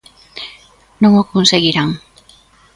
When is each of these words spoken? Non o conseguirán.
Non 1.01 1.11
o 1.21 1.23
conseguirán. 1.33 1.89